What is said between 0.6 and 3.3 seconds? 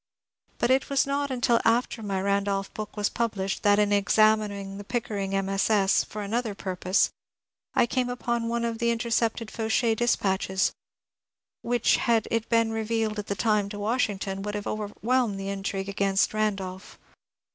it was not until after my Randolph book was